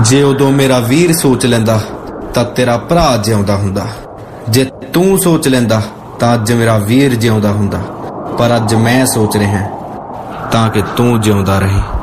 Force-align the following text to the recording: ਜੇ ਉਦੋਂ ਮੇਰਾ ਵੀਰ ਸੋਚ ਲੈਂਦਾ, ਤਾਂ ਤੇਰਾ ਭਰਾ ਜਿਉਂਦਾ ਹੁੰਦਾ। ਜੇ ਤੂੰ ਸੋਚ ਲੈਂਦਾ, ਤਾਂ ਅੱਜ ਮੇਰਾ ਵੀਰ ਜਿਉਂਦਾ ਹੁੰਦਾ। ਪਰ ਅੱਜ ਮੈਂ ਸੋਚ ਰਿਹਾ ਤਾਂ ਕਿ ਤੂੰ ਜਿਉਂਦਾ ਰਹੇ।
ਜੇ 0.00 0.22
ਉਦੋਂ 0.22 0.52
ਮੇਰਾ 0.52 0.78
ਵੀਰ 0.78 1.12
ਸੋਚ 1.12 1.46
ਲੈਂਦਾ, 1.46 1.80
ਤਾਂ 2.34 2.44
ਤੇਰਾ 2.44 2.76
ਭਰਾ 2.76 3.16
ਜਿਉਂਦਾ 3.16 3.56
ਹੁੰਦਾ। 3.56 3.86
ਜੇ 4.48 4.70
ਤੂੰ 4.92 5.18
ਸੋਚ 5.18 5.48
ਲੈਂਦਾ, 5.48 5.82
ਤਾਂ 6.20 6.34
ਅੱਜ 6.34 6.52
ਮੇਰਾ 6.52 6.78
ਵੀਰ 6.78 7.14
ਜਿਉਂਦਾ 7.14 7.52
ਹੁੰਦਾ। 7.52 7.78
ਪਰ 8.38 8.56
ਅੱਜ 8.56 8.74
ਮੈਂ 8.74 9.06
ਸੋਚ 9.06 9.36
ਰਿਹਾ 9.36 9.68
ਤਾਂ 10.52 10.68
ਕਿ 10.70 10.82
ਤੂੰ 10.96 11.20
ਜਿਉਂਦਾ 11.20 11.58
ਰਹੇ। 11.58 11.97